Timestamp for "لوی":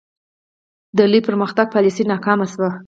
1.11-1.21